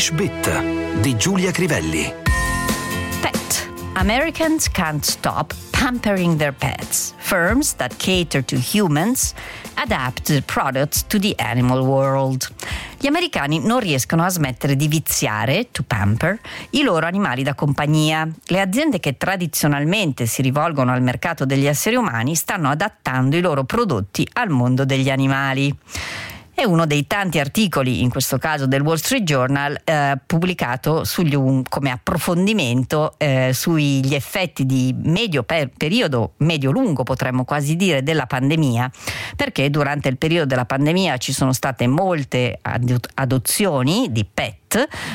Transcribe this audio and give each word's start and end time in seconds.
English 0.00 0.12
Bit 0.12 1.00
di 1.02 1.14
Giulia 1.18 1.50
Crivelli. 1.50 2.10
Pet. 3.20 3.70
Americans 3.96 4.70
can't 4.70 5.04
stop 5.04 5.52
pampering 5.72 6.38
their 6.38 6.54
pets. 6.54 7.12
Firms 7.18 7.74
that 7.74 7.94
cater 7.98 8.42
to 8.42 8.56
humans 8.56 9.34
adapt 9.74 10.24
the 10.24 10.40
products 10.46 11.04
to 11.06 11.18
the 11.18 11.34
animal 11.36 11.82
world. 11.82 12.50
Gli 12.98 13.08
americani 13.08 13.60
non 13.60 13.80
riescono 13.80 14.24
a 14.24 14.30
smettere 14.30 14.74
di 14.74 14.88
viziare, 14.88 15.68
to 15.70 15.82
pamper, 15.86 16.38
i 16.70 16.82
loro 16.82 17.04
animali 17.04 17.42
da 17.42 17.52
compagnia. 17.52 18.26
Le 18.44 18.60
aziende 18.62 19.00
che 19.00 19.18
tradizionalmente 19.18 20.24
si 20.24 20.40
rivolgono 20.40 20.92
al 20.92 21.02
mercato 21.02 21.44
degli 21.44 21.66
esseri 21.66 21.96
umani 21.96 22.34
stanno 22.36 22.70
adattando 22.70 23.36
i 23.36 23.42
loro 23.42 23.64
prodotti 23.64 24.26
al 24.32 24.48
mondo 24.48 24.86
degli 24.86 25.10
animali 25.10 25.76
è 26.60 26.64
uno 26.64 26.84
dei 26.84 27.06
tanti 27.06 27.38
articoli, 27.38 28.02
in 28.02 28.10
questo 28.10 28.36
caso 28.36 28.66
del 28.66 28.82
Wall 28.82 28.96
Street 28.96 29.22
Journal, 29.22 29.80
eh, 29.82 30.18
pubblicato 30.26 31.04
sugli, 31.04 31.34
um, 31.34 31.62
come 31.66 31.90
approfondimento 31.90 33.14
eh, 33.16 33.52
sugli 33.54 34.14
effetti 34.14 34.66
di 34.66 34.94
medio 34.94 35.42
per, 35.42 35.70
periodo, 35.74 36.34
medio-lungo 36.38 37.02
potremmo 37.02 37.44
quasi 37.44 37.76
dire, 37.76 38.02
della 38.02 38.26
pandemia, 38.26 38.90
perché 39.36 39.70
durante 39.70 40.08
il 40.10 40.18
periodo 40.18 40.44
della 40.44 40.66
pandemia 40.66 41.16
ci 41.16 41.32
sono 41.32 41.54
state 41.54 41.86
molte 41.86 42.58
adozioni 43.14 44.08
di 44.12 44.26
pet 44.26 44.59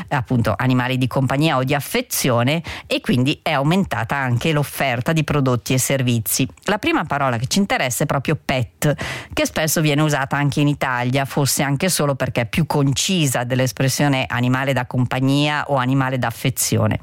appunto 0.10 0.54
animali 0.58 0.98
di 0.98 1.08
compagnia 1.08 1.58
o 1.58 1.64
di 1.64 1.74
affezione 1.74 2.62
e 2.88 3.02
quindi 3.02 3.40
è 3.42 3.52
aumentata 3.52 4.16
anche 4.16 4.52
l'offerta 4.52 5.14
di 5.14 5.24
prodotti 5.24 5.74
e 5.74 5.78
servizi. 5.78 6.48
La 6.64 6.78
prima 6.78 7.04
parola 7.06 7.38
che 7.38 7.48
ci 7.48 7.60
interessa 7.60 8.04
è 8.04 8.06
proprio 8.06 8.38
pet, 8.44 8.94
che 9.34 9.46
spesso 9.46 9.82
viene 9.82 10.02
usata 10.02 10.36
anche 10.36 10.60
in 10.60 10.68
Italia, 10.68 11.26
forse 11.26 11.64
anche 11.64 11.90
solo 11.90 12.16
perché 12.16 12.42
è 12.42 12.46
più 12.46 12.66
concisa 12.66 13.44
dell'espressione 13.44 14.26
animale 14.28 14.74
da 14.74 14.86
compagnia 14.86 15.66
o 15.68 15.76
animale 15.76 16.18
d'affezione. 16.18 17.00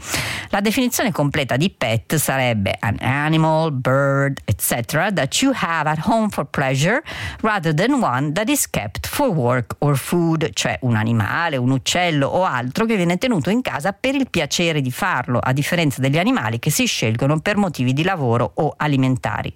La 0.50 0.60
definizione 0.60 1.12
completa 1.12 1.56
di 1.56 1.70
pet 1.70 2.16
sarebbe 2.16 2.77
an 2.78 2.96
animal, 3.00 3.72
bird, 3.72 4.40
etc. 4.44 5.12
that 5.12 5.40
you 5.40 5.52
have 5.55 5.88
at 5.88 5.98
home 6.06 6.28
for 6.28 6.44
pleasure 6.44 7.02
rather 7.40 7.74
than 7.74 8.02
one 8.02 8.32
that 8.32 8.48
is 8.48 8.68
kept 8.68 9.06
for 9.06 9.28
work 9.28 9.77
or 9.78 9.96
food, 9.96 10.50
cioè 10.52 10.78
un 10.82 10.96
animale, 10.96 11.56
un 11.56 11.70
uccello 11.70 12.28
o 12.28 12.41
altro 12.44 12.84
che 12.84 12.96
viene 12.96 13.18
tenuto 13.18 13.50
in 13.50 13.62
casa 13.62 13.92
per 13.92 14.14
il 14.14 14.28
piacere 14.30 14.80
di 14.80 14.90
farlo, 14.90 15.38
a 15.38 15.52
differenza 15.52 16.00
degli 16.00 16.18
animali 16.18 16.58
che 16.58 16.70
si 16.70 16.86
scelgono 16.86 17.40
per 17.40 17.56
motivi 17.56 17.92
di 17.92 18.02
lavoro 18.02 18.52
o 18.54 18.74
alimentari. 18.76 19.52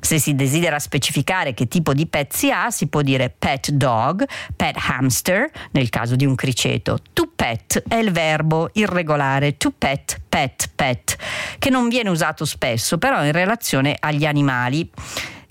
Se 0.00 0.18
si 0.18 0.34
desidera 0.34 0.78
specificare 0.78 1.54
che 1.54 1.68
tipo 1.68 1.94
di 1.94 2.06
pet 2.06 2.34
si 2.34 2.50
ha, 2.50 2.70
si 2.70 2.88
può 2.88 3.02
dire 3.02 3.34
pet 3.36 3.70
dog, 3.70 4.24
pet 4.56 4.76
hamster, 4.76 5.50
nel 5.72 5.88
caso 5.88 6.16
di 6.16 6.26
un 6.26 6.34
criceto. 6.34 6.98
To 7.12 7.30
pet 7.34 7.82
è 7.88 7.96
il 7.96 8.10
verbo 8.10 8.70
irregolare, 8.72 9.56
to 9.56 9.72
pet, 9.76 10.20
pet, 10.28 10.70
pet, 10.74 11.16
che 11.58 11.70
non 11.70 11.88
viene 11.88 12.10
usato 12.10 12.44
spesso, 12.44 12.98
però 12.98 13.24
in 13.24 13.32
relazione 13.32 13.96
agli 13.98 14.24
animali 14.24 14.90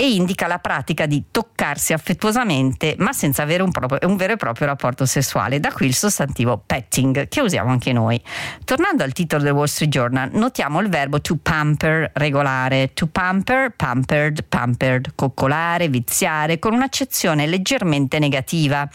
e 0.02 0.16
indica 0.16 0.48
la 0.48 0.58
pratica 0.58 1.06
di 1.06 1.26
toccarsi 1.30 1.94
affettuosamente 1.94 2.96
ma 2.98 3.14
senza 3.14 3.44
avere 3.44 3.62
un, 3.62 3.70
proprio, 3.70 4.00
un, 4.10 4.16
vero 4.16 4.34
e 4.34 4.36
proprio 4.36 4.66
rapporto 4.66 5.06
sessuale. 5.06 5.60
Da 5.60 5.72
qui 5.72 5.86
il 5.86 5.94
sostantivo 5.94 6.60
petting 6.66 7.28
che 7.28 7.40
usiamo 7.40 7.70
anche 7.70 7.94
noi. 7.94 8.20
Tornando 8.66 9.04
al 9.04 9.12
titolo 9.12 9.44
del 9.44 9.52
Wall 9.52 9.66
Street 9.66 9.92
Journal, 9.92 10.32
notiamo 10.34 10.80
il 10.80 10.90
verbo 10.90 11.22
to 11.22 11.38
pamper 11.40 12.10
regolare. 12.16 12.94
To 12.96 13.06
pamper, 13.06 13.76
pampered, 13.76 14.44
pampered, 14.50 15.12
coccolare, 15.14 15.88
viziare, 15.88 16.58
con 16.58 16.74
un'accezione 16.74 17.46
leggermente 17.46 18.18
negativa. 18.18 18.90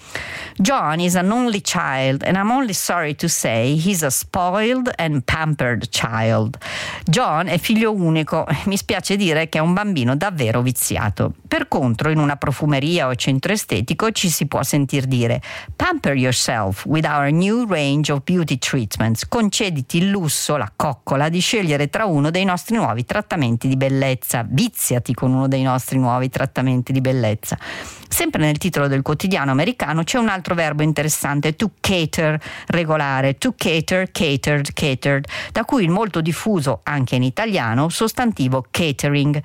John 0.57 0.99
is 0.99 1.15
an 1.15 1.31
only 1.31 1.61
child 1.61 2.25
and 2.25 2.34
I'm 2.34 2.51
only 2.51 2.75
sorry 2.75 3.15
to 3.15 3.29
say 3.29 3.81
he's 3.81 4.03
a 4.03 4.11
spoiled 4.11 4.91
and 4.97 5.23
pampered 5.23 5.89
child. 5.91 6.59
John 7.05 7.47
è 7.47 7.59
figlio 7.59 7.94
unico, 7.94 8.44
mi 8.65 8.77
spiace 8.77 9.15
dire 9.15 9.49
che 9.49 9.59
è 9.59 9.61
un 9.61 9.73
bambino 9.73 10.17
davvero 10.17 10.62
viziato 10.62 10.94
finanziato. 10.97 11.33
Per 11.47 11.69
contro, 11.69 12.11
in 12.11 12.19
una 12.19 12.37
profumeria 12.37 13.07
o 13.07 13.15
centro 13.15 13.53
estetico 13.53 14.11
ci 14.11 14.29
si 14.29 14.47
può 14.47 14.62
sentir 14.62 15.05
dire 15.05 15.41
Pamper 15.75 16.17
yourself 16.17 16.84
with 16.87 17.07
our 17.07 17.31
new 17.31 17.67
range 17.69 18.11
of 18.11 18.23
beauty 18.25 18.59
treatments. 18.59 19.29
Concediti 19.29 19.99
il 19.99 20.09
lusso, 20.09 20.56
la 20.56 20.71
coccola 20.75 21.29
di 21.29 21.41
scegliere 21.41 21.89
tra 21.89 22.06
uno 22.06 22.31
dei 22.31 22.45
nostri 22.45 22.77
nuovi 22.77 23.05
trattamenti 23.05 23.69
di 23.69 23.77
bellezza. 23.77 24.45
Viziati 24.49 25.15
con 25.15 25.33
uno 25.33 25.49
dei 25.49 25.62
nostri 25.62 25.99
nuovi 25.99 26.29
trattamenti 26.29 26.93
di 26.93 27.01
bellezza. 27.01 27.56
Sempre 28.09 28.45
nel 28.45 28.56
titolo 28.56 28.87
del 28.87 29.03
quotidiano 29.03 29.51
americano 29.51 30.03
c'è 30.05 30.19
un 30.19 30.29
altro 30.29 30.55
verbo 30.55 30.83
interessante, 30.83 31.56
to 31.56 31.73
cater, 31.81 32.41
regolare, 32.69 33.37
to 33.37 33.55
cater, 33.56 34.11
catered, 34.11 34.73
catered, 34.73 35.27
da 35.53 35.65
cui 35.65 35.85
il 35.85 35.91
molto 35.91 36.21
diffuso 36.21 36.81
anche 36.85 37.17
in 37.17 37.23
italiano 37.23 37.89
sostantivo 37.89 38.65
catering. 38.71 39.43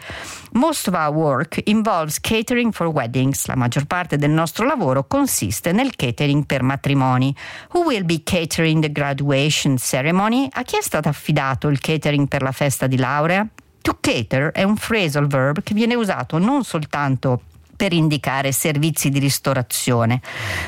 Most 0.54 0.88
of 0.88 0.94
our 0.94 1.14
work 1.42 1.62
involves 1.66 2.20
catering 2.20 2.72
for 2.72 2.88
weddings. 2.88 3.48
La 3.48 3.56
maggior 3.56 3.86
parte 3.86 4.18
del 4.18 4.30
nostro 4.30 4.66
lavoro 4.66 5.06
consiste 5.06 5.72
nel 5.72 5.96
catering 5.96 6.46
per 6.46 6.62
matrimoni. 6.62 7.36
Who 7.72 7.84
will 7.86 8.04
be 8.04 8.22
catering 8.24 8.82
the 8.82 8.92
graduation 8.92 9.78
ceremony? 9.78 10.48
A 10.52 10.64
chi 10.64 10.78
è 10.78 10.82
stato 10.82 11.10
affidato 11.10 11.68
il 11.68 11.80
catering 11.80 12.28
per 12.28 12.44
la 12.44 12.52
festa 12.52 12.88
di 12.88 12.98
laurea? 12.98 13.48
To 13.82 13.98
cater 14.00 14.52
è 14.52 14.62
un 14.62 14.76
phrasal 14.76 15.28
verb 15.28 15.64
che 15.64 15.74
viene 15.74 15.96
usato 15.96 16.38
non 16.38 16.64
soltanto 16.64 17.42
per 17.82 17.94
indicare 17.94 18.52
servizi 18.52 19.10
di 19.10 19.18
ristorazione. 19.18 20.22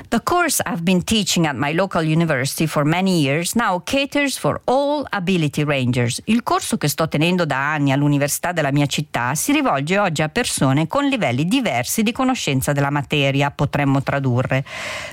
The 0.07 0.24
course 0.24 0.63
I've 0.66 0.81
been 0.81 1.03
teaching 1.03 1.46
at 1.46 1.53
my 1.53 1.72
local 1.72 2.01
university 2.01 2.66
for 2.66 2.84
many 2.84 3.22
years 3.22 3.53
now 3.53 3.79
caters 3.84 4.35
for 4.35 4.59
all 4.63 5.06
ability 5.12 5.63
rangers. 5.63 6.19
Il 6.25 6.41
corso 6.41 6.75
che 6.78 6.88
sto 6.88 7.07
tenendo 7.07 7.46
da 7.46 7.74
anni 7.74 7.91
all'università 7.91 8.51
della 8.51 8.72
mia 8.72 8.88
città 8.88 9.35
si 9.35 9.51
rivolge 9.51 10.00
oggi 10.00 10.24
a 10.24 10.29
persone 10.29 10.88
con 10.88 11.06
livelli 11.06 11.46
diversi 11.46 12.01
di 12.01 12.12
conoscenza 12.12 12.72
della 12.72 12.90
materia, 12.90 13.51
potremmo 13.51 14.01
tradurre. 14.01 14.66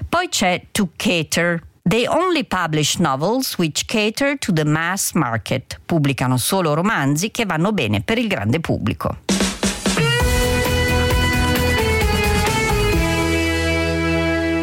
Poi 0.08 0.30
c'è 0.30 0.68
to 0.70 0.88
cater 0.96 1.62
They 1.82 2.06
only 2.06 2.44
publish 2.44 2.98
novels 2.98 3.58
which 3.58 3.84
cater 3.84 4.38
to 4.38 4.52
the 4.54 4.64
mass 4.64 5.12
market. 5.12 5.78
Pubblicano 5.84 6.38
solo 6.38 6.72
romanzi 6.72 7.30
che 7.30 7.44
vanno 7.44 7.72
bene 7.72 8.00
per 8.00 8.16
il 8.16 8.26
grande 8.26 8.60
pubblico. 8.60 9.29